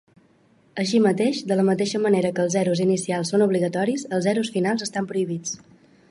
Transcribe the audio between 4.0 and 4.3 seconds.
els